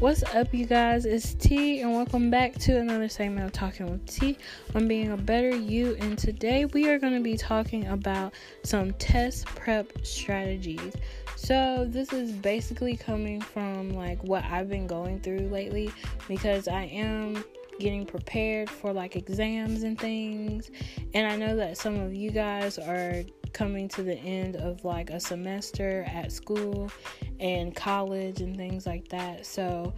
What's 0.00 0.22
up, 0.34 0.54
you 0.54 0.64
guys? 0.64 1.04
It's 1.04 1.34
T, 1.34 1.82
and 1.82 1.92
welcome 1.92 2.30
back 2.30 2.54
to 2.60 2.78
another 2.78 3.06
segment 3.06 3.44
of 3.44 3.52
Talking 3.52 3.84
with 3.84 4.06
T 4.06 4.38
on 4.74 4.88
being 4.88 5.12
a 5.12 5.16
better 5.18 5.54
you. 5.54 5.94
And 6.00 6.16
today 6.16 6.64
we 6.64 6.88
are 6.88 6.98
going 6.98 7.12
to 7.12 7.20
be 7.20 7.36
talking 7.36 7.86
about 7.86 8.32
some 8.62 8.94
test 8.94 9.44
prep 9.44 9.92
strategies. 10.02 10.94
So, 11.36 11.84
this 11.86 12.14
is 12.14 12.32
basically 12.32 12.96
coming 12.96 13.42
from 13.42 13.90
like 13.90 14.24
what 14.24 14.42
I've 14.44 14.70
been 14.70 14.86
going 14.86 15.20
through 15.20 15.50
lately 15.50 15.90
because 16.28 16.66
I 16.66 16.84
am 16.84 17.44
getting 17.78 18.06
prepared 18.06 18.70
for 18.70 18.94
like 18.94 19.16
exams 19.16 19.82
and 19.82 20.00
things. 20.00 20.70
And 21.12 21.30
I 21.30 21.36
know 21.36 21.56
that 21.56 21.76
some 21.76 22.00
of 22.00 22.14
you 22.14 22.30
guys 22.30 22.78
are 22.78 23.22
coming 23.52 23.88
to 23.88 24.02
the 24.02 24.16
end 24.16 24.56
of 24.56 24.84
like 24.84 25.10
a 25.10 25.20
semester 25.20 26.06
at 26.12 26.32
school 26.32 26.90
and 27.38 27.74
college 27.74 28.40
and 28.40 28.56
things 28.56 28.86
like 28.86 29.08
that. 29.08 29.46
So, 29.46 29.92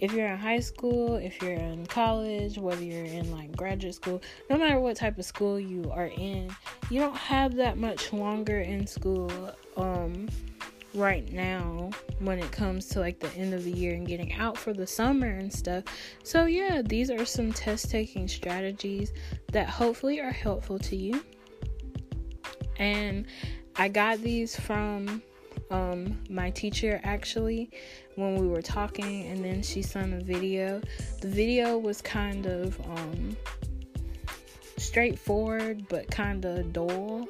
if 0.00 0.12
you're 0.12 0.28
in 0.28 0.38
high 0.38 0.60
school, 0.60 1.16
if 1.16 1.42
you're 1.42 1.54
in 1.54 1.86
college, 1.86 2.58
whether 2.58 2.82
you're 2.82 3.04
in 3.04 3.32
like 3.32 3.56
graduate 3.56 3.94
school, 3.94 4.22
no 4.48 4.56
matter 4.56 4.78
what 4.78 4.96
type 4.96 5.18
of 5.18 5.24
school 5.24 5.58
you 5.58 5.90
are 5.92 6.06
in, 6.06 6.50
you 6.90 7.00
don't 7.00 7.16
have 7.16 7.54
that 7.56 7.78
much 7.78 8.12
longer 8.12 8.60
in 8.60 8.86
school 8.86 9.30
um 9.76 10.28
right 10.94 11.32
now 11.32 11.90
when 12.20 12.38
it 12.38 12.50
comes 12.50 12.86
to 12.86 12.98
like 12.98 13.20
the 13.20 13.30
end 13.34 13.54
of 13.54 13.62
the 13.64 13.70
year 13.70 13.94
and 13.94 14.06
getting 14.06 14.32
out 14.34 14.56
for 14.56 14.72
the 14.72 14.86
summer 14.86 15.28
and 15.28 15.52
stuff. 15.52 15.84
So, 16.22 16.46
yeah, 16.46 16.82
these 16.84 17.10
are 17.10 17.24
some 17.24 17.52
test 17.52 17.90
taking 17.90 18.28
strategies 18.28 19.12
that 19.52 19.68
hopefully 19.68 20.20
are 20.20 20.32
helpful 20.32 20.78
to 20.80 20.96
you 20.96 21.22
and 22.78 23.26
I 23.76 23.88
got 23.88 24.18
these 24.18 24.58
from 24.58 25.22
um, 25.70 26.18
my 26.28 26.50
teacher 26.50 27.00
actually 27.04 27.70
when 28.16 28.36
we 28.36 28.48
were 28.48 28.62
talking, 28.62 29.26
and 29.26 29.44
then 29.44 29.62
she 29.62 29.82
sent 29.82 30.14
a 30.14 30.24
video. 30.24 30.80
The 31.20 31.28
video 31.28 31.78
was 31.78 32.00
kind 32.00 32.46
of 32.46 32.80
um, 32.80 33.36
straightforward, 34.76 35.86
but 35.88 36.10
kind 36.10 36.44
of 36.44 36.72
dull, 36.72 37.28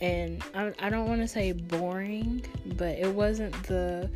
and 0.00 0.42
I, 0.54 0.72
I 0.78 0.90
don't 0.90 1.08
want 1.08 1.22
to 1.22 1.28
say 1.28 1.52
boring, 1.52 2.44
but 2.76 2.98
it 2.98 3.12
wasn't 3.12 3.54
the 3.64 4.10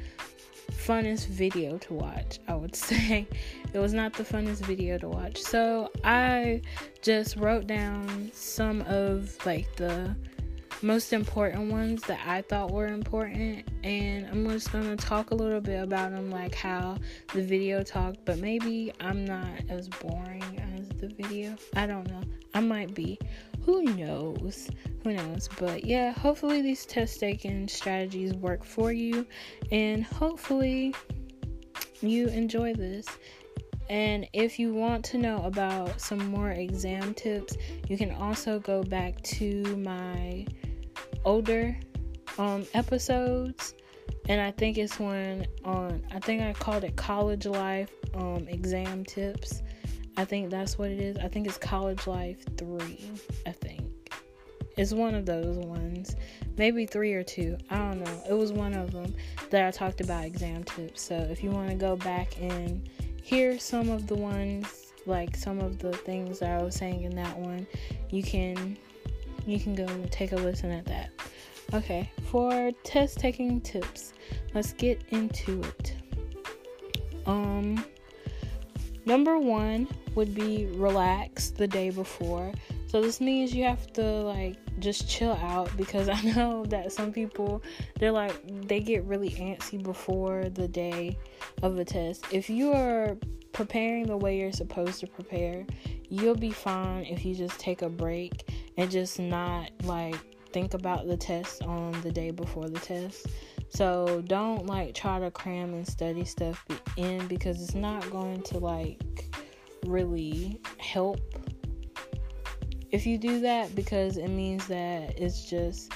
funnest 0.70 1.26
video 1.26 1.78
to 1.78 1.94
watch, 1.94 2.38
I 2.48 2.54
would 2.54 2.76
say. 2.90 3.26
It 3.72 3.78
was 3.78 3.92
not 3.92 4.12
the 4.12 4.24
funnest 4.24 4.64
video 4.64 4.98
to 4.98 5.08
watch. 5.08 5.40
So 5.40 5.90
I 6.04 6.60
just 7.00 7.36
wrote 7.36 7.66
down 7.66 8.30
some 8.34 8.82
of 8.82 9.36
like 9.46 9.74
the 9.76 10.14
most 10.82 11.12
important 11.12 11.70
ones 11.70 12.02
that 12.02 12.20
I 12.26 12.42
thought 12.42 12.72
were 12.72 12.88
important, 12.88 13.68
and 13.84 14.26
I'm 14.26 14.48
just 14.50 14.72
gonna 14.72 14.96
talk 14.96 15.30
a 15.30 15.34
little 15.34 15.60
bit 15.60 15.82
about 15.82 16.10
them, 16.10 16.30
like 16.30 16.54
how 16.54 16.98
the 17.32 17.42
video 17.42 17.82
talked, 17.82 18.24
but 18.24 18.38
maybe 18.38 18.92
I'm 19.00 19.24
not 19.24 19.48
as 19.68 19.88
boring 19.88 20.42
as 20.76 20.88
the 20.88 21.08
video. 21.08 21.56
I 21.76 21.86
don't 21.86 22.08
know. 22.08 22.22
I 22.54 22.60
might 22.60 22.94
be. 22.94 23.18
Who 23.62 23.82
knows? 23.82 24.68
Who 25.04 25.12
knows? 25.12 25.48
But 25.58 25.84
yeah, 25.84 26.12
hopefully 26.12 26.62
these 26.62 26.84
test 26.84 27.20
taking 27.20 27.68
strategies 27.68 28.34
work 28.34 28.64
for 28.64 28.92
you, 28.92 29.26
and 29.70 30.04
hopefully 30.04 30.94
you 32.00 32.26
enjoy 32.26 32.74
this. 32.74 33.06
And 33.88 34.26
if 34.32 34.58
you 34.58 34.72
want 34.72 35.04
to 35.06 35.18
know 35.18 35.42
about 35.44 36.00
some 36.00 36.26
more 36.26 36.50
exam 36.50 37.14
tips, 37.14 37.56
you 37.88 37.96
can 37.96 38.12
also 38.12 38.58
go 38.58 38.82
back 38.82 39.20
to 39.22 39.76
my 39.76 40.46
older 41.24 41.76
um, 42.38 42.66
episodes, 42.74 43.74
and 44.28 44.40
I 44.40 44.50
think 44.50 44.78
it's 44.78 44.98
one 44.98 45.46
on. 45.64 46.02
I 46.12 46.18
think 46.20 46.42
I 46.42 46.52
called 46.52 46.84
it 46.84 46.96
College 46.96 47.46
Life 47.46 47.90
um, 48.14 48.46
Exam 48.48 49.04
Tips. 49.04 49.62
I 50.16 50.24
think 50.24 50.50
that's 50.50 50.78
what 50.78 50.90
it 50.90 51.00
is. 51.00 51.16
I 51.18 51.28
think 51.28 51.46
it's 51.46 51.58
College 51.58 52.06
Life 52.06 52.44
Three. 52.56 53.10
I 53.46 53.52
think 53.52 53.92
it's 54.76 54.92
one 54.92 55.14
of 55.14 55.26
those 55.26 55.56
ones, 55.56 56.16
maybe 56.56 56.86
three 56.86 57.12
or 57.12 57.22
two. 57.22 57.58
I 57.70 57.76
don't 57.76 58.00
know. 58.02 58.22
It 58.28 58.34
was 58.34 58.52
one 58.52 58.74
of 58.74 58.92
them 58.92 59.14
that 59.50 59.66
I 59.66 59.70
talked 59.70 60.00
about 60.00 60.24
exam 60.24 60.64
tips. 60.64 61.02
So 61.02 61.14
if 61.14 61.42
you 61.42 61.50
want 61.50 61.68
to 61.70 61.74
go 61.74 61.96
back 61.96 62.40
and 62.40 62.88
hear 63.22 63.58
some 63.58 63.90
of 63.90 64.06
the 64.06 64.14
ones, 64.14 64.92
like 65.06 65.36
some 65.36 65.60
of 65.60 65.78
the 65.78 65.92
things 65.92 66.38
that 66.38 66.58
I 66.58 66.62
was 66.62 66.74
saying 66.74 67.02
in 67.02 67.14
that 67.16 67.38
one, 67.38 67.66
you 68.10 68.22
can 68.22 68.78
you 69.46 69.58
can 69.58 69.74
go 69.74 69.86
take 70.10 70.32
a 70.32 70.36
listen 70.36 70.70
at 70.70 70.84
that. 70.86 71.10
Okay, 71.74 72.10
for 72.24 72.70
test 72.84 73.18
taking 73.18 73.60
tips, 73.60 74.12
let's 74.54 74.72
get 74.72 75.02
into 75.10 75.62
it. 75.62 75.94
Um, 77.26 77.84
number 79.06 79.38
one 79.38 79.88
would 80.14 80.34
be 80.34 80.66
relax 80.74 81.50
the 81.50 81.66
day 81.66 81.90
before. 81.90 82.52
So 82.86 83.00
this 83.00 83.22
means 83.22 83.54
you 83.54 83.64
have 83.64 83.90
to 83.94 84.02
like 84.02 84.56
just 84.78 85.08
chill 85.08 85.32
out 85.32 85.74
because 85.78 86.08
I 86.10 86.20
know 86.22 86.66
that 86.66 86.92
some 86.92 87.10
people 87.10 87.62
they're 87.98 88.12
like 88.12 88.68
they 88.68 88.80
get 88.80 89.04
really 89.04 89.30
antsy 89.30 89.82
before 89.82 90.50
the 90.50 90.68
day 90.68 91.16
of 91.62 91.76
the 91.76 91.84
test. 91.84 92.26
If 92.30 92.50
you 92.50 92.72
are 92.72 93.16
preparing 93.52 94.06
the 94.06 94.16
way 94.16 94.38
you're 94.38 94.52
supposed 94.52 95.00
to 95.00 95.06
prepare, 95.06 95.64
you'll 96.10 96.34
be 96.34 96.50
fine 96.50 97.04
if 97.04 97.24
you 97.24 97.34
just 97.34 97.58
take 97.58 97.80
a 97.80 97.88
break 97.88 98.50
and 98.76 98.90
just 98.90 99.18
not 99.18 99.70
like 99.84 100.16
think 100.52 100.74
about 100.74 101.06
the 101.06 101.16
test 101.16 101.62
on 101.62 101.92
the 102.02 102.12
day 102.12 102.30
before 102.30 102.68
the 102.68 102.80
test. 102.80 103.26
So 103.68 104.22
don't 104.26 104.66
like 104.66 104.94
try 104.94 105.18
to 105.18 105.30
cram 105.30 105.72
and 105.72 105.86
study 105.86 106.24
stuff 106.24 106.64
in 106.96 107.26
because 107.26 107.62
it's 107.62 107.74
not 107.74 108.08
going 108.10 108.42
to 108.42 108.58
like 108.58 109.34
really 109.86 110.60
help 110.78 111.20
if 112.92 113.06
you 113.06 113.16
do 113.16 113.40
that 113.40 113.74
because 113.74 114.18
it 114.18 114.28
means 114.28 114.66
that 114.68 115.18
it's 115.18 115.48
just 115.48 115.92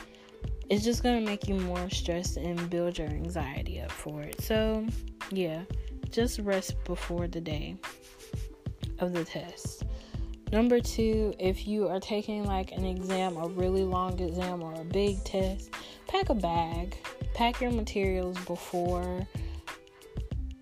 it's 0.69 0.83
just 0.83 1.03
going 1.03 1.21
to 1.23 1.25
make 1.25 1.47
you 1.47 1.55
more 1.61 1.89
stressed 1.91 2.39
and 2.39 2.69
build 2.71 2.99
your 2.99 3.07
anxiety 3.07 3.81
up 3.81 3.93
for 3.93 4.23
it. 4.23 4.41
So, 4.41 4.85
yeah, 5.31 5.63
just 6.11 6.41
rest 6.41 6.75
before 6.85 7.29
the 7.29 7.41
day 7.41 7.77
of 8.99 9.13
the 9.13 9.25
test. 9.25 9.85
Number 10.53 10.81
two, 10.81 11.35
if 11.41 11.67
you 11.67 11.89
are 11.89 11.99
taking 11.99 12.45
like 12.45 12.71
an 12.73 12.85
exam, 12.85 13.37
a 13.37 13.49
really 13.49 13.83
long 13.83 14.19
exam, 14.21 14.63
or 14.63 14.75
a 14.75 14.85
big 14.85 15.23
test, 15.25 15.71
pack 16.07 16.29
a 16.29 16.35
bag. 16.35 16.97
Pack 17.35 17.61
your 17.61 17.73
materials 17.73 18.39
before 18.47 19.27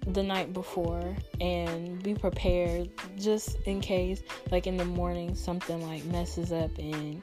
the 0.06 0.22
night 0.22 0.52
before 0.52 1.16
and 1.40 2.02
be 2.02 2.14
prepared 2.14 2.90
just 3.18 3.56
in 3.66 3.80
case, 3.80 4.22
like 4.50 4.66
in 4.66 4.76
the 4.76 4.84
morning, 4.84 5.34
something 5.34 5.86
like 5.86 6.04
messes 6.06 6.50
up 6.50 6.76
and 6.78 7.22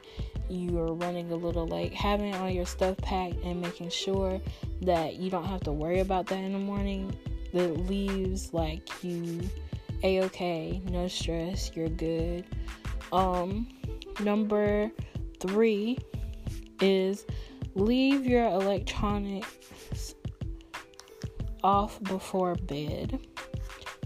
you 0.50 0.78
are 0.80 0.94
running 0.94 1.32
a 1.32 1.36
little 1.36 1.68
late. 1.68 1.94
Having 1.94 2.36
all 2.36 2.50
your 2.50 2.66
stuff 2.66 2.98
packed 2.98 3.44
and 3.44 3.62
making 3.62 3.90
sure 3.90 4.40
that 4.82 5.16
you 5.16 5.30
don't 5.30 5.46
have 5.46 5.62
to 5.62 5.72
worry 5.72 6.00
about 6.00 6.28
that 6.28 6.40
in 6.40 6.54
the 6.54 6.60
morning 6.60 7.16
that 7.54 7.88
leaves 7.88 8.54
like 8.54 9.04
you 9.04 9.42
a 10.04 10.24
okay, 10.24 10.82
no 10.86 11.08
stress, 11.08 11.72
you're 11.76 11.90
good. 11.90 12.46
Um, 13.12 13.68
number 14.20 14.92
three 15.40 15.98
is 16.82 17.26
leave 17.76 18.26
your 18.26 18.46
electronics 18.46 20.16
off 21.64 22.02
before 22.04 22.56
bed. 22.56 23.20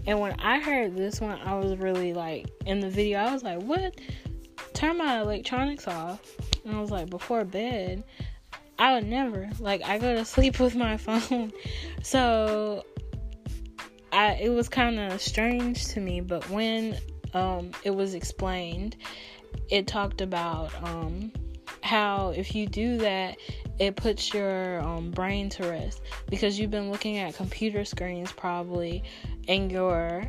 And 0.06 0.20
when 0.20 0.38
I 0.38 0.60
heard 0.60 0.96
this 0.96 1.20
one, 1.20 1.40
I 1.40 1.54
was 1.58 1.76
really 1.78 2.12
like, 2.12 2.48
in 2.64 2.80
the 2.80 2.88
video, 2.88 3.18
I 3.18 3.32
was 3.32 3.42
like, 3.42 3.60
what? 3.62 3.98
Turn 4.72 4.98
my 4.98 5.20
electronics 5.20 5.88
off. 5.88 6.20
And 6.64 6.76
I 6.76 6.80
was 6.80 6.90
like, 6.90 7.10
before 7.10 7.44
bed? 7.44 8.04
I 8.78 8.94
would 8.94 9.06
never. 9.06 9.48
Like, 9.58 9.82
I 9.82 9.98
go 9.98 10.14
to 10.14 10.24
sleep 10.24 10.60
with 10.60 10.76
my 10.76 10.96
phone. 10.96 11.52
So 12.02 12.84
I 14.16 14.32
it 14.40 14.48
was 14.48 14.70
kind 14.70 14.98
of 14.98 15.20
strange 15.20 15.88
to 15.88 16.00
me, 16.00 16.22
but 16.22 16.48
when 16.48 16.96
um, 17.34 17.72
it 17.84 17.90
was 17.90 18.14
explained, 18.14 18.96
it 19.68 19.86
talked 19.86 20.22
about 20.22 20.72
um, 20.82 21.30
how 21.82 22.30
if 22.30 22.54
you 22.54 22.66
do 22.66 22.96
that, 22.98 23.36
it 23.78 23.94
puts 23.94 24.32
your 24.32 24.80
um, 24.80 25.10
brain 25.10 25.50
to 25.50 25.68
rest. 25.68 26.00
Because 26.30 26.58
you've 26.58 26.70
been 26.70 26.90
looking 26.90 27.18
at 27.18 27.34
computer 27.34 27.84
screens 27.84 28.32
probably 28.32 29.04
and 29.48 29.70
your 29.70 30.24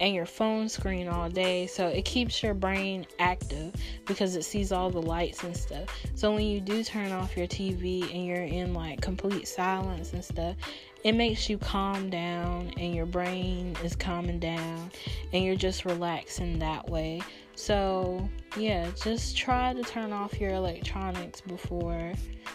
and 0.00 0.14
your 0.14 0.26
phone 0.26 0.68
screen 0.68 1.08
all 1.08 1.28
day 1.28 1.66
so 1.66 1.86
it 1.86 2.04
keeps 2.04 2.42
your 2.42 2.54
brain 2.54 3.06
active 3.18 3.72
because 4.06 4.34
it 4.34 4.42
sees 4.42 4.72
all 4.72 4.90
the 4.90 5.00
lights 5.00 5.44
and 5.44 5.56
stuff 5.56 5.88
so 6.14 6.34
when 6.34 6.44
you 6.44 6.60
do 6.60 6.82
turn 6.82 7.12
off 7.12 7.36
your 7.36 7.46
tv 7.46 8.02
and 8.14 8.26
you're 8.26 8.36
in 8.36 8.74
like 8.74 9.00
complete 9.00 9.46
silence 9.46 10.12
and 10.12 10.24
stuff 10.24 10.56
it 11.02 11.12
makes 11.12 11.48
you 11.48 11.56
calm 11.56 12.10
down 12.10 12.72
and 12.76 12.94
your 12.94 13.06
brain 13.06 13.74
is 13.82 13.96
calming 13.96 14.38
down 14.38 14.90
and 15.32 15.44
you're 15.44 15.56
just 15.56 15.86
relaxing 15.86 16.58
that 16.58 16.88
way. 16.90 17.22
So, 17.54 18.28
yeah, 18.56 18.90
just 19.02 19.36
try 19.36 19.72
to 19.72 19.82
turn 19.82 20.12
off 20.12 20.38
your 20.38 20.50
electronics 20.50 21.40
before, 21.40 22.12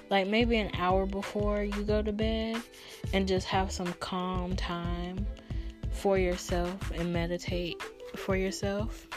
like 0.10 0.28
maybe 0.28 0.58
an 0.58 0.72
hour 0.76 1.06
before 1.06 1.64
you 1.64 1.84
go 1.84 2.02
to 2.02 2.12
bed, 2.12 2.62
and 3.14 3.28
just 3.28 3.48
have 3.48 3.72
some 3.72 3.94
calm 3.94 4.56
time 4.56 5.26
for 5.96 6.18
yourself 6.18 6.92
and 6.92 7.12
meditate 7.12 7.82
for 8.16 8.36
yourself. 8.36 9.08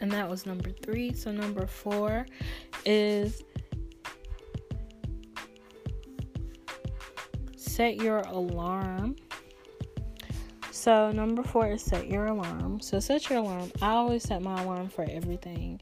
And 0.00 0.10
that 0.10 0.28
was 0.28 0.46
number 0.46 0.70
three. 0.70 1.12
So, 1.14 1.30
number 1.30 1.66
four 1.66 2.26
is 2.84 3.42
set 7.56 7.96
your 7.96 8.18
alarm. 8.18 9.16
So, 10.70 11.12
number 11.12 11.44
four 11.44 11.68
is 11.68 11.82
set 11.82 12.08
your 12.08 12.26
alarm. 12.26 12.80
So, 12.80 12.98
set 12.98 13.30
your 13.30 13.38
alarm. 13.38 13.70
I 13.80 13.90
always 13.90 14.24
set 14.24 14.42
my 14.42 14.60
alarm 14.62 14.88
for 14.88 15.06
everything. 15.08 15.80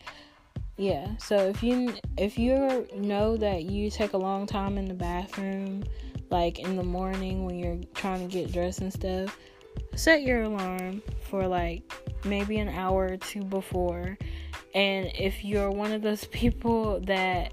Yeah. 0.76 1.16
So, 1.16 1.36
if 1.48 1.62
you 1.62 1.94
if 2.18 2.38
you 2.38 2.86
know 2.94 3.38
that 3.38 3.64
you 3.64 3.90
take 3.90 4.12
a 4.12 4.18
long 4.18 4.46
time 4.46 4.76
in 4.76 4.84
the 4.84 4.94
bathroom, 4.94 5.84
like 6.30 6.58
in 6.58 6.76
the 6.76 6.84
morning 6.84 7.46
when 7.46 7.58
you're 7.58 7.80
trying 7.94 8.26
to 8.26 8.32
get 8.32 8.52
dressed 8.52 8.80
and 8.80 8.92
stuff, 8.92 9.36
set 10.00 10.22
your 10.22 10.44
alarm 10.44 11.02
for 11.28 11.46
like 11.46 11.82
maybe 12.24 12.58
an 12.58 12.68
hour 12.70 13.08
or 13.12 13.16
two 13.18 13.44
before. 13.44 14.16
And 14.74 15.10
if 15.14 15.44
you're 15.44 15.70
one 15.70 15.92
of 15.92 16.00
those 16.00 16.24
people 16.32 17.00
that 17.00 17.52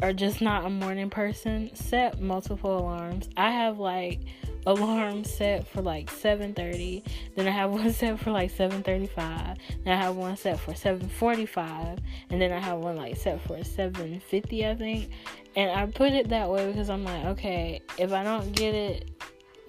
are 0.00 0.12
just 0.12 0.40
not 0.40 0.64
a 0.64 0.70
morning 0.70 1.10
person, 1.10 1.74
set 1.74 2.20
multiple 2.20 2.78
alarms. 2.78 3.28
I 3.36 3.50
have 3.50 3.78
like 3.78 4.20
alarm 4.64 5.24
set 5.24 5.66
for 5.66 5.82
like 5.82 6.08
7:30, 6.08 7.04
then 7.36 7.48
I 7.48 7.50
have 7.50 7.70
one 7.70 7.92
set 7.92 8.18
for 8.20 8.30
like 8.30 8.52
7:35, 8.52 9.58
then 9.84 9.92
I 9.92 9.96
have 9.96 10.16
one 10.16 10.36
set 10.36 10.58
for 10.58 10.72
7:45, 10.72 11.98
and 12.30 12.40
then 12.40 12.52
I 12.52 12.60
have 12.60 12.78
one 12.78 12.96
like 12.96 13.16
set 13.16 13.40
for 13.40 13.56
7:50, 13.58 14.70
I 14.70 14.74
think. 14.76 15.10
And 15.54 15.70
I 15.70 15.86
put 15.86 16.12
it 16.12 16.28
that 16.30 16.48
way 16.48 16.66
because 16.66 16.90
I'm 16.90 17.04
like, 17.04 17.24
okay, 17.26 17.82
if 17.98 18.12
I 18.12 18.24
don't 18.24 18.52
get 18.52 18.74
it 18.74 19.10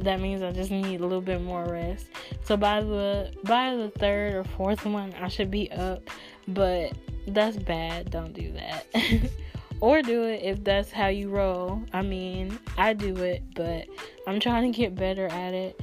that 0.03 0.19
means 0.19 0.43
I 0.43 0.51
just 0.51 0.71
need 0.71 1.01
a 1.01 1.03
little 1.03 1.21
bit 1.21 1.41
more 1.41 1.65
rest. 1.65 2.07
So 2.43 2.57
by 2.57 2.81
the 2.81 3.31
by 3.43 3.75
the 3.75 3.89
third 3.89 4.33
or 4.33 4.43
fourth 4.43 4.85
one, 4.85 5.13
I 5.19 5.27
should 5.27 5.51
be 5.51 5.71
up, 5.71 6.09
but 6.47 6.93
that's 7.27 7.57
bad. 7.57 8.11
Don't 8.11 8.33
do 8.33 8.51
that. 8.53 8.85
or 9.79 10.01
do 10.01 10.23
it 10.23 10.41
if 10.43 10.63
that's 10.63 10.91
how 10.91 11.07
you 11.07 11.29
roll. 11.29 11.83
I 11.93 12.01
mean, 12.01 12.57
I 12.77 12.93
do 12.93 13.15
it, 13.17 13.43
but 13.55 13.87
I'm 14.27 14.39
trying 14.39 14.71
to 14.71 14.77
get 14.77 14.95
better 14.95 15.27
at 15.27 15.53
it. 15.53 15.79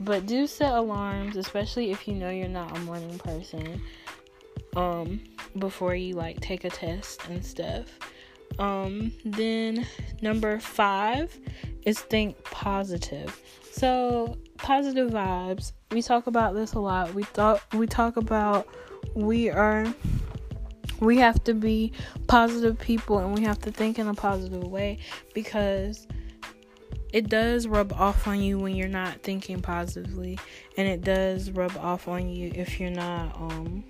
But 0.00 0.26
do 0.26 0.46
set 0.46 0.72
alarms, 0.72 1.36
especially 1.36 1.90
if 1.90 2.06
you 2.08 2.14
know 2.14 2.30
you're 2.30 2.48
not 2.48 2.76
a 2.76 2.80
morning 2.80 3.18
person. 3.18 3.80
Um, 4.76 5.20
before 5.58 5.94
you 5.94 6.14
like 6.14 6.40
take 6.40 6.64
a 6.64 6.70
test 6.70 7.20
and 7.28 7.44
stuff. 7.44 7.86
Um, 8.58 9.12
then 9.24 9.86
number 10.22 10.58
five 10.60 11.36
is 11.84 12.00
think 12.00 12.42
positive. 12.44 13.40
So 13.70 14.38
positive 14.58 15.10
vibes. 15.10 15.72
We 15.90 16.02
talk 16.02 16.26
about 16.26 16.54
this 16.54 16.74
a 16.74 16.80
lot. 16.80 17.14
We 17.14 17.24
thought 17.24 17.62
we 17.74 17.86
talk 17.86 18.16
about 18.16 18.68
we 19.14 19.50
are 19.50 19.92
we 21.00 21.18
have 21.18 21.42
to 21.44 21.54
be 21.54 21.92
positive 22.26 22.78
people 22.78 23.18
and 23.18 23.36
we 23.36 23.42
have 23.44 23.58
to 23.60 23.70
think 23.70 23.98
in 23.98 24.08
a 24.08 24.14
positive 24.14 24.64
way 24.64 24.98
because 25.34 26.06
it 27.12 27.28
does 27.28 27.68
rub 27.68 27.92
off 27.92 28.26
on 28.26 28.40
you 28.40 28.58
when 28.58 28.74
you're 28.74 28.88
not 28.88 29.22
thinking 29.22 29.60
positively 29.60 30.38
and 30.76 30.88
it 30.88 31.02
does 31.02 31.50
rub 31.50 31.76
off 31.76 32.08
on 32.08 32.28
you 32.28 32.50
if 32.54 32.80
you're 32.80 32.90
not 32.90 33.36
um 33.36 33.84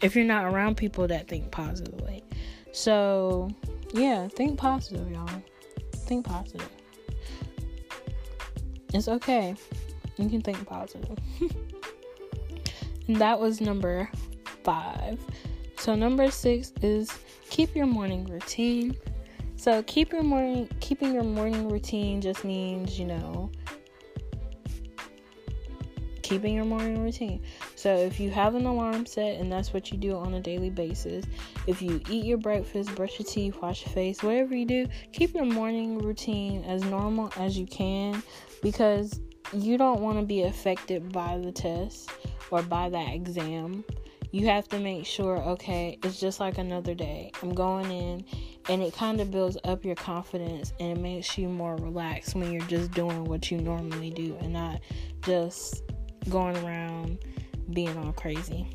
if 0.00 0.16
you're 0.16 0.24
not 0.24 0.44
around 0.46 0.76
people 0.76 1.06
that 1.08 1.28
think 1.28 1.50
positively 1.50 2.22
so, 2.72 3.50
yeah, 3.92 4.28
think 4.28 4.58
positive, 4.58 5.10
y'all. 5.10 5.28
Think 5.92 6.26
positive. 6.26 6.68
It's 8.92 9.08
okay. 9.08 9.54
You 10.16 10.28
can 10.28 10.40
think 10.40 10.66
positive. 10.66 11.16
and 13.08 13.16
that 13.16 13.38
was 13.38 13.60
number 13.60 14.10
five. 14.64 15.18
So 15.78 15.94
number 15.94 16.30
six 16.30 16.72
is 16.82 17.10
keep 17.50 17.74
your 17.74 17.86
morning 17.86 18.24
routine. 18.26 18.96
So 19.56 19.82
keep 19.82 20.12
your 20.12 20.22
morning 20.22 20.68
keeping 20.80 21.14
your 21.14 21.24
morning 21.24 21.68
routine 21.68 22.20
just 22.20 22.44
means, 22.44 22.98
you 22.98 23.06
know, 23.06 23.50
keeping 26.22 26.54
your 26.54 26.64
morning 26.64 27.02
routine. 27.02 27.42
So 27.82 27.96
if 27.96 28.20
you 28.20 28.30
have 28.30 28.54
an 28.54 28.64
alarm 28.64 29.06
set 29.06 29.40
and 29.40 29.50
that's 29.50 29.72
what 29.72 29.90
you 29.90 29.98
do 29.98 30.14
on 30.14 30.34
a 30.34 30.40
daily 30.40 30.70
basis, 30.70 31.24
if 31.66 31.82
you 31.82 32.00
eat 32.08 32.24
your 32.24 32.38
breakfast, 32.38 32.94
brush 32.94 33.18
your 33.18 33.26
teeth, 33.26 33.56
wash 33.60 33.84
your 33.84 33.92
face, 33.92 34.22
whatever 34.22 34.54
you 34.54 34.64
do, 34.64 34.86
keep 35.12 35.34
your 35.34 35.46
morning 35.46 35.98
routine 35.98 36.62
as 36.62 36.84
normal 36.84 37.32
as 37.38 37.58
you 37.58 37.66
can 37.66 38.22
because 38.62 39.18
you 39.52 39.76
don't 39.78 40.00
want 40.00 40.16
to 40.16 40.24
be 40.24 40.44
affected 40.44 41.10
by 41.10 41.36
the 41.38 41.50
test 41.50 42.08
or 42.52 42.62
by 42.62 42.88
that 42.88 43.14
exam. 43.14 43.82
You 44.30 44.46
have 44.46 44.68
to 44.68 44.78
make 44.78 45.04
sure, 45.04 45.38
okay, 45.38 45.98
it's 46.04 46.20
just 46.20 46.38
like 46.38 46.58
another 46.58 46.94
day. 46.94 47.32
I'm 47.42 47.52
going 47.52 47.90
in 47.90 48.24
and 48.68 48.80
it 48.80 48.94
kind 48.94 49.20
of 49.20 49.32
builds 49.32 49.58
up 49.64 49.84
your 49.84 49.96
confidence 49.96 50.72
and 50.78 50.96
it 50.96 51.00
makes 51.00 51.36
you 51.36 51.48
more 51.48 51.74
relaxed 51.74 52.36
when 52.36 52.52
you're 52.52 52.62
just 52.66 52.92
doing 52.92 53.24
what 53.24 53.50
you 53.50 53.58
normally 53.58 54.10
do 54.10 54.36
and 54.40 54.52
not 54.52 54.80
just 55.22 55.82
going 56.28 56.56
around 56.58 57.18
being 57.72 57.96
all 57.96 58.12
crazy. 58.12 58.66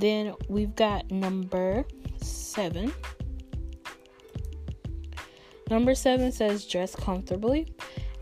Then 0.00 0.34
we've 0.48 0.74
got 0.74 1.10
number 1.10 1.84
seven. 2.20 2.92
Number 5.70 5.94
seven 5.94 6.32
says 6.32 6.66
dress 6.66 6.94
comfortably. 6.94 7.74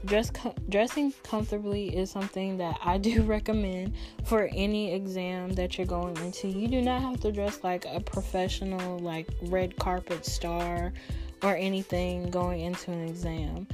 Dress 0.05 0.33
dressing 0.69 1.13
comfortably 1.23 1.97
is 1.97 2.11
something 2.11 2.57
that 2.59 2.79
I 2.85 2.99
do 3.09 3.23
recommend 3.23 3.95
for 4.25 4.49
any 4.53 4.95
exam 4.95 5.51
that 5.51 5.79
you're 5.79 5.87
going 5.87 6.17
into. 6.19 6.49
You 6.49 6.69
do 6.69 6.83
not 6.83 7.01
have 7.03 7.21
to 7.21 7.33
dress 7.33 7.63
like 7.63 7.85
a 7.87 8.01
professional, 8.01 8.99
like 8.99 9.29
red 9.43 9.77
carpet 9.77 10.27
star 10.27 10.93
or 11.43 11.57
anything 11.57 12.31
going 12.31 12.61
into 12.61 12.93
an 12.93 13.09
exam. 13.09 13.67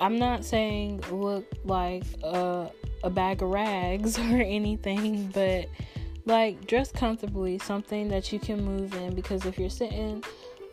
I'm 0.00 0.18
not 0.18 0.44
saying 0.44 1.02
look 1.10 1.44
like 1.64 2.04
a 2.22 2.70
a 3.02 3.10
bag 3.10 3.42
of 3.42 3.50
rags 3.50 4.18
or 4.30 4.36
anything, 4.40 5.30
but 5.32 5.68
like 6.26 6.66
dress 6.66 6.92
comfortably, 6.92 7.58
something 7.58 8.08
that 8.08 8.32
you 8.32 8.38
can 8.38 8.64
move 8.64 8.94
in 8.94 9.14
because 9.14 9.46
if 9.46 9.58
you're 9.58 9.70
sitting 9.70 10.22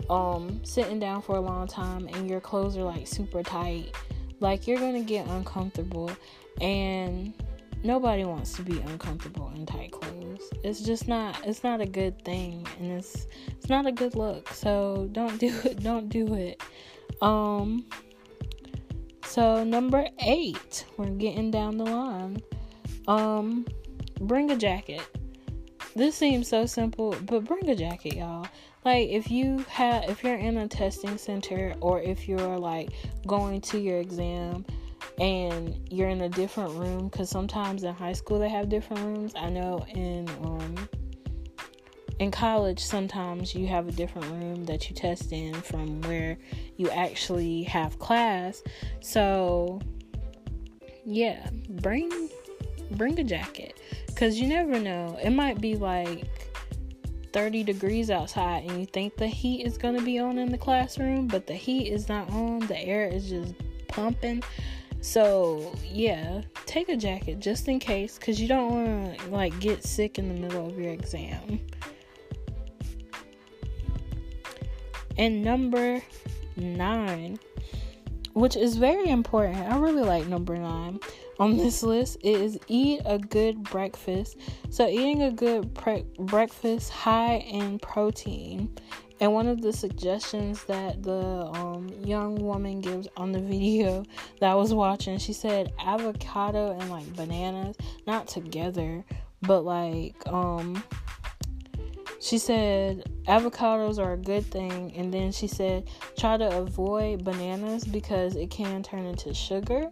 um 0.10 0.62
sitting 0.64 1.00
down 1.00 1.22
for 1.22 1.36
a 1.36 1.42
long 1.42 1.68
time 1.68 2.08
and 2.14 2.30
your 2.30 2.40
clothes 2.40 2.78
are 2.78 2.84
like 2.84 3.08
super 3.08 3.44
tight, 3.44 3.94
like 4.40 4.68
you're 4.68 4.78
going 4.78 4.94
to 4.94 5.02
get 5.02 5.28
uncomfortable 5.28 6.12
and 6.62 7.34
nobody 7.84 8.24
wants 8.24 8.54
to 8.54 8.62
be 8.62 8.80
uncomfortable 8.80 9.52
in 9.56 9.66
tight 9.66 9.92
clothes. 9.92 10.50
It's 10.64 10.82
just 10.82 11.08
not 11.08 11.46
it's 11.46 11.64
not 11.64 11.82
a 11.82 11.86
good 11.86 12.24
thing 12.24 12.66
and 12.80 12.92
it's 12.92 13.28
it's 13.48 13.70
not 13.70 13.86
a 13.86 13.92
good 13.92 14.16
look. 14.16 14.50
So 14.50 15.10
don't 15.12 15.38
do 15.40 15.54
it. 15.64 15.80
Don't 15.84 16.10
do 16.10 16.34
it. 16.36 16.62
Um 17.22 17.86
so 19.38 19.64
number 19.64 20.08
eight, 20.22 20.84
we're 20.98 21.12
getting 21.12 21.52
down 21.52 21.78
the 21.78 21.84
line. 21.84 22.42
Um, 23.08 23.68
bring 24.20 24.50
a 24.50 24.56
jacket. 24.56 25.04
This 25.96 26.16
seems 26.16 26.48
so 26.48 26.66
simple, 26.66 27.16
but 27.22 27.44
bring 27.44 27.70
a 27.70 27.76
jacket, 27.76 28.16
y'all. 28.16 28.48
Like 28.84 29.10
if 29.10 29.30
you 29.30 29.64
have, 29.70 30.10
if 30.10 30.24
you're 30.24 30.38
in 30.38 30.58
a 30.58 30.68
testing 30.68 31.20
center, 31.20 31.76
or 31.82 32.02
if 32.02 32.28
you're 32.28 32.58
like 32.58 32.90
going 33.28 33.62
to 33.62 33.78
your 33.78 34.00
exam, 34.00 34.66
and 35.20 35.88
you're 35.92 36.10
in 36.10 36.22
a 36.22 36.30
different 36.30 36.72
room, 36.72 37.08
because 37.08 37.30
sometimes 37.30 37.84
in 37.84 37.94
high 37.94 38.14
school 38.14 38.40
they 38.40 38.50
have 38.50 38.70
different 38.70 39.04
rooms. 39.04 39.34
I 39.36 39.52
know 39.52 39.86
in 39.94 40.28
um 40.42 40.90
in 42.20 42.32
college 42.32 42.80
sometimes 42.80 43.54
you 43.54 43.68
have 43.68 43.88
a 43.88 43.92
different 43.92 44.28
room 44.32 44.66
that 44.66 44.90
you 44.90 44.96
test 44.96 45.32
in 45.32 45.54
from 45.54 46.02
where 46.02 46.38
you 46.78 46.90
actually 46.90 47.64
have 47.64 48.00
class. 48.00 48.64
So 49.02 49.80
yeah 51.06 51.50
bring 51.70 52.30
bring 52.92 53.20
a 53.20 53.24
jacket. 53.24 53.80
Because 54.08 54.40
you 54.40 54.48
never 54.48 54.80
know. 54.80 55.18
It 55.22 55.30
might 55.30 55.62
be 55.62 55.76
like 55.76 56.26
30 57.34 57.64
degrees 57.64 58.10
outside 58.10 58.64
and 58.68 58.80
you 58.80 58.86
think 58.88 59.16
the 59.16 59.28
heat 59.28 59.64
is 59.64 59.78
going 59.78 59.96
to 59.96 60.02
be 60.02 60.18
on 60.18 60.40
in 60.40 60.52
the 60.52 60.58
classroom 60.58 61.28
but 61.28 61.46
the 61.46 61.54
heat 61.54 61.92
is 61.92 62.10
not 62.10 62.30
on. 62.32 62.60
The 62.60 62.80
air 62.80 63.08
is 63.08 63.30
just 63.30 63.54
pumping. 63.88 64.44
So 65.02 65.76
yeah 65.86 66.42
take 66.66 66.90
a 66.90 66.98
jacket 66.98 67.40
just 67.40 67.68
in 67.68 67.78
case 67.78 68.18
because 68.18 68.42
you 68.42 68.48
don't 68.48 68.72
want 68.72 69.20
to 69.20 69.30
like 69.30 69.58
get 69.60 69.84
sick 69.84 70.18
in 70.18 70.28
the 70.28 70.34
middle 70.34 70.68
of 70.68 70.80
your 70.80 70.92
exam 70.92 71.60
And 75.18 75.44
number 75.44 76.02
nine, 76.56 77.40
which 78.34 78.56
is 78.56 78.78
very 78.78 79.10
important, 79.10 79.58
I 79.58 79.78
really 79.78 80.04
like 80.04 80.28
number 80.28 80.56
nine 80.56 81.00
on 81.40 81.58
this 81.58 81.84
list, 81.84 82.18
is 82.24 82.60
eat 82.68 83.02
a 83.06 83.18
good 83.18 83.64
breakfast. 83.64 84.38
So, 84.70 84.88
eating 84.88 85.24
a 85.24 85.32
good 85.32 85.74
pre- 85.74 86.06
breakfast 86.20 86.92
high 86.92 87.38
in 87.38 87.80
protein. 87.80 88.76
And 89.20 89.34
one 89.34 89.48
of 89.48 89.62
the 89.64 89.74
suggestions 89.74 90.64
that 90.66 91.02
the 91.02 91.50
um, 91.54 91.90
young 92.04 92.36
woman 92.36 92.82
gives 92.82 93.08
on 93.18 93.32
the 93.32 93.40
video 93.40 94.06
that 94.40 94.52
I 94.52 94.54
was 94.54 94.76
watching, 94.76 95.18
she 95.18 95.34
said 95.34 95.74
avocado 95.80 96.78
and 96.80 96.92
like 96.92 97.12
bananas, 97.16 97.76
not 98.06 98.28
together, 98.28 99.04
but 99.42 99.62
like 99.62 100.16
um 100.28 100.84
she 102.20 102.38
said 102.38 103.04
avocados 103.28 104.04
are 104.04 104.14
a 104.14 104.18
good 104.18 104.46
thing 104.46 104.92
and 104.96 105.14
then 105.14 105.32
she 105.32 105.48
said 105.48 105.88
try 106.18 106.38
to 106.38 106.58
avoid 106.58 107.24
bananas 107.24 107.84
because 107.84 108.36
it 108.36 108.50
can 108.50 108.82
turn 108.82 109.06
into 109.06 109.34
sugar 109.34 109.90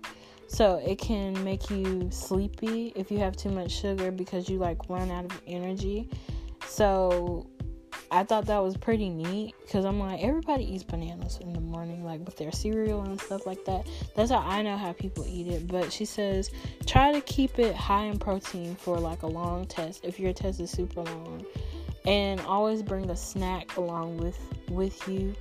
so 0.48 0.76
it 0.86 0.98
can 0.98 1.42
make 1.44 1.70
you 1.70 2.08
sleepy 2.12 2.94
if 2.96 3.12
you 3.12 3.18
have 3.18 3.36
too 3.36 3.50
much 3.50 3.72
sugar 3.72 4.12
because 4.12 4.50
you 4.50 4.58
like 4.58 4.78
run 4.90 5.12
out 5.12 5.26
of 5.26 5.42
energy 5.48 6.10
so 6.68 7.48
I 8.12 8.24
thought 8.24 8.46
that 8.46 8.60
was 8.60 8.78
pretty 8.78 9.10
neat 9.10 9.56
because 9.62 9.84
I'm 9.84 10.00
like, 10.00 10.22
everybody 10.22 10.64
eats 10.64 10.84
bananas 10.84 11.40
in 11.42 11.54
the 11.54 11.60
morning, 11.60 12.06
like 12.06 12.24
with 12.24 12.38
their 12.38 12.52
cereal 12.52 13.02
and 13.02 13.20
stuff 13.20 13.46
like 13.46 13.66
that. 13.66 13.88
That's 14.16 14.32
how 14.32 14.40
I 14.40 14.62
know 14.62 14.78
how 14.78 14.94
people 14.94 15.26
eat 15.28 15.48
it. 15.48 15.68
But 15.68 15.92
she 15.92 16.06
says, 16.06 16.52
try 16.86 17.12
to 17.12 17.22
keep 17.22 17.58
it 17.60 17.76
high 17.76 18.06
in 18.06 18.20
protein 18.20 18.76
for 18.76 19.00
like 19.00 19.24
a 19.24 19.28
long 19.28 19.66
test 19.66 20.06
if 20.06 20.20
your 20.20 20.34
test 20.34 20.60
is 20.60 20.72
super 20.72 21.02
long. 21.02 21.46
And 22.06 22.40
always 22.42 22.84
bring 22.84 23.10
a 23.10 23.16
snack 23.16 23.78
along 23.78 24.18
with 24.18 24.38
with 24.70 25.08
you 25.08 25.36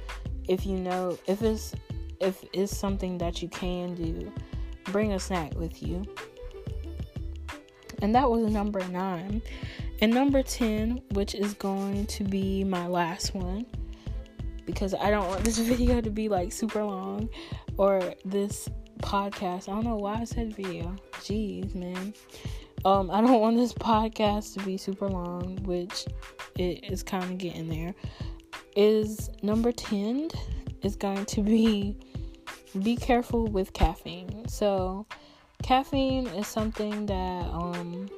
if 0.49 0.67
you 0.67 0.77
know 0.77 1.19
if 1.27 1.43
it's 1.43 1.75
if 2.21 2.45
it's 2.53 2.77
something 2.77 3.19
that 3.19 3.43
you 3.43 3.49
can 3.49 3.95
do 3.95 4.33
bring 4.87 5.13
a 5.13 5.19
snack 5.19 5.55
with 5.55 5.83
you 5.83 6.05
and 8.03 8.15
that 8.15 8.31
was 8.31 8.51
number 8.51 8.87
nine 8.89 9.43
and 10.01 10.13
number 10.13 10.43
10, 10.43 11.01
which 11.13 11.35
is 11.35 11.55
going 11.55 12.07
to 12.07 12.25
be 12.25 12.65
my 12.65 12.87
last 12.87 13.35
one, 13.35 13.65
because 14.67 14.95
I 14.95 15.11
don't 15.11 15.27
want 15.29 15.45
this 15.45 15.59
video 15.73 16.01
to 16.01 16.11
be 16.11 16.29
like 16.29 16.53
super 16.53 16.85
long 16.85 17.29
or 17.77 18.15
this 18.25 18.69
podcast. 18.99 19.69
I 19.69 19.73
don't 19.73 19.85
know 19.85 19.97
why 19.97 20.17
I 20.17 20.25
said 20.25 20.55
video. 20.55 20.95
Jeez, 21.15 21.75
man. 21.75 22.13
Um, 22.85 23.11
I 23.11 23.21
don't 23.21 23.41
want 23.41 23.57
this 23.57 23.73
podcast 23.73 24.55
to 24.55 24.65
be 24.65 24.77
super 24.77 25.09
long, 25.09 25.57
which 25.65 26.07
it 26.57 26.85
is 26.91 27.03
kind 27.03 27.25
of 27.25 27.39
getting 27.39 27.69
there. 27.69 27.95
Is 28.77 29.31
number 29.43 29.73
10 29.73 30.31
is 30.83 30.97
going 30.97 31.25
to 31.27 31.43
be 31.43 31.97
be 32.83 32.97
careful 32.97 33.47
with 33.47 33.73
caffeine. 33.73 34.49
So, 34.49 35.07
caffeine 35.63 36.27
is 36.29 36.47
something 36.47 37.07
that 37.07 37.45
um 37.53 38.09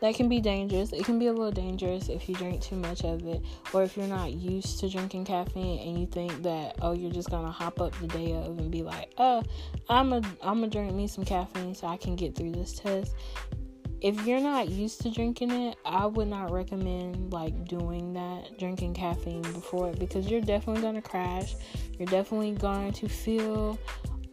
that 0.00 0.14
can 0.14 0.28
be 0.28 0.40
dangerous. 0.40 0.92
It 0.92 1.04
can 1.04 1.18
be 1.18 1.26
a 1.26 1.32
little 1.32 1.52
dangerous 1.52 2.08
if 2.08 2.28
you 2.28 2.34
drink 2.34 2.60
too 2.60 2.76
much 2.76 3.04
of 3.04 3.26
it, 3.26 3.42
or 3.72 3.82
if 3.82 3.96
you're 3.96 4.06
not 4.06 4.32
used 4.32 4.80
to 4.80 4.88
drinking 4.88 5.26
caffeine 5.26 5.86
and 5.86 6.00
you 6.00 6.06
think 6.06 6.42
that 6.42 6.76
oh 6.80 6.92
you're 6.92 7.12
just 7.12 7.30
gonna 7.30 7.50
hop 7.50 7.80
up 7.80 7.98
the 8.00 8.06
day 8.08 8.32
of 8.32 8.58
and 8.58 8.70
be 8.70 8.82
like 8.82 9.12
oh 9.18 9.42
I'm 9.88 10.12
a 10.12 10.22
I'm 10.42 10.60
gonna 10.60 10.68
drink 10.68 10.94
me 10.94 11.06
some 11.06 11.24
caffeine 11.24 11.74
so 11.74 11.86
I 11.86 11.96
can 11.96 12.16
get 12.16 12.34
through 12.34 12.52
this 12.52 12.72
test. 12.72 13.14
If 14.00 14.26
you're 14.26 14.40
not 14.40 14.70
used 14.70 15.02
to 15.02 15.10
drinking 15.10 15.50
it, 15.50 15.76
I 15.84 16.06
would 16.06 16.28
not 16.28 16.50
recommend 16.50 17.32
like 17.34 17.66
doing 17.68 18.14
that, 18.14 18.58
drinking 18.58 18.94
caffeine 18.94 19.42
before 19.42 19.90
it, 19.90 19.98
because 19.98 20.30
you're 20.30 20.40
definitely 20.40 20.80
gonna 20.80 21.02
crash. 21.02 21.54
You're 21.98 22.06
definitely 22.06 22.52
going 22.52 22.92
to 22.94 23.08
feel 23.08 23.78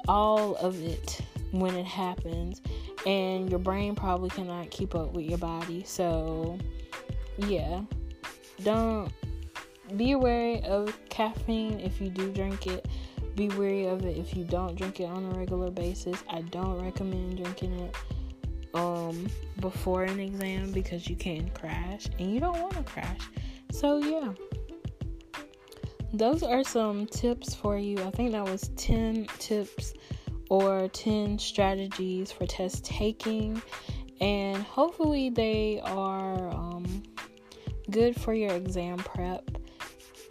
all 0.08 0.56
of 0.56 0.82
it 0.82 1.20
when 1.52 1.76
it 1.76 1.86
happens 1.86 2.62
and 3.06 3.50
your 3.50 3.60
brain 3.60 3.96
probably 3.96 4.30
cannot 4.30 4.70
keep 4.72 4.96
up 4.96 5.14
with 5.14 5.26
your 5.26 5.38
body. 5.38 5.84
So, 5.86 6.58
yeah, 7.38 7.82
don't 8.64 9.12
be 9.96 10.16
wary 10.16 10.62
of 10.64 10.98
caffeine 11.10 11.80
if 11.80 12.02
you 12.02 12.10
do 12.10 12.32
drink 12.32 12.68
it. 12.68 12.88
Be 13.36 13.50
wary 13.50 13.86
of 13.86 14.04
it 14.04 14.18
if 14.18 14.36
you 14.36 14.44
don't 14.44 14.76
drink 14.76 15.00
it 15.00 15.06
on 15.06 15.26
a 15.26 15.38
regular 15.38 15.70
basis. 15.70 16.24
I 16.30 16.42
don't 16.42 16.82
recommend 16.82 17.38
drinking 17.38 17.80
it 17.80 17.96
um 18.74 19.28
before 19.62 20.04
an 20.04 20.20
exam 20.20 20.72
because 20.72 21.08
you 21.08 21.16
can 21.16 21.50
crash 21.52 22.08
and 22.20 22.34
you 22.34 22.40
don't 22.40 22.60
want 22.60 22.74
to 22.74 22.84
crash. 22.84 23.20
So, 23.72 23.98
yeah. 24.00 24.34
Those 26.14 26.42
are 26.42 26.64
some 26.64 27.06
tips 27.06 27.54
for 27.54 27.78
you. 27.78 28.02
I 28.02 28.12
think 28.12 28.32
that 28.32 28.46
was 28.46 28.70
10 28.78 29.28
tips 29.40 29.94
or 30.50 30.88
10 30.90 31.40
strategies 31.40 32.32
for 32.32 32.46
test 32.46 32.86
taking, 32.86 33.62
and 34.20 34.58
hopefully, 34.64 35.30
they 35.30 35.80
are 35.84 36.50
um, 36.50 37.04
good 37.92 38.20
for 38.20 38.34
your 38.34 38.52
exam 38.52 38.98
prep 38.98 39.50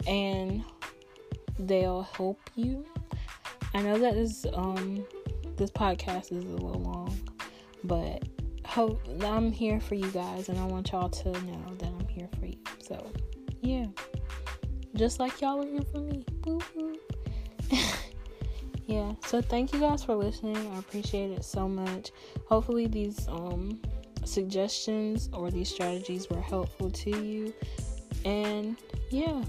and 0.05 0.63
they'll 1.59 2.03
help 2.03 2.39
you. 2.55 2.85
I 3.73 3.81
know 3.81 3.97
that 3.97 4.15
is 4.15 4.45
um, 4.53 5.05
this 5.57 5.69
podcast 5.71 6.31
is 6.31 6.43
a 6.43 6.47
little 6.47 6.81
long, 6.81 7.17
but 7.83 8.23
hope 8.65 9.01
I'm 9.21 9.51
here 9.51 9.79
for 9.79 9.95
you 9.95 10.09
guys, 10.11 10.49
and 10.49 10.59
I 10.59 10.65
want 10.65 10.91
y'all 10.91 11.09
to 11.09 11.31
know 11.31 11.75
that 11.77 11.87
I'm 11.87 12.07
here 12.07 12.29
for 12.39 12.45
you. 12.45 12.57
So, 12.81 13.11
yeah, 13.61 13.85
just 14.95 15.19
like 15.19 15.41
y'all 15.41 15.61
are 15.61 15.67
here 15.67 15.81
for 15.91 15.99
me. 15.99 16.25
yeah 18.87 19.13
so 19.25 19.41
thank 19.41 19.73
you 19.73 19.79
guys 19.79 20.03
for 20.03 20.15
listening. 20.15 20.57
I 20.73 20.79
appreciate 20.79 21.31
it 21.31 21.43
so 21.43 21.67
much. 21.67 22.11
Hopefully 22.47 22.87
these 22.87 23.27
um 23.27 23.79
suggestions 24.25 25.29
or 25.33 25.51
these 25.51 25.69
strategies 25.69 26.29
were 26.29 26.41
helpful 26.41 26.89
to 26.89 27.09
you. 27.23 27.53
And 28.25 28.77
yeah 29.09 29.43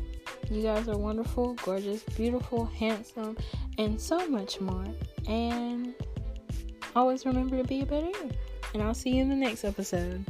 you 0.51 0.63
guys 0.63 0.89
are 0.89 0.97
wonderful 0.97 1.55
gorgeous 1.65 2.03
beautiful 2.03 2.67
handsome 2.67 3.37
and 3.79 4.01
so 4.01 4.29
much 4.29 4.61
more. 4.61 4.85
And 5.27 5.95
always 6.95 7.25
remember 7.25 7.57
to 7.57 7.65
be 7.65 7.81
a 7.83 7.87
better 7.87 8.07
you. 8.07 8.31
And 8.75 8.83
i'll 8.83 8.95
see 8.95 9.11
you 9.11 9.23
in 9.23 9.29
the 9.31 9.37
next 9.37 9.65
episode 9.65 10.25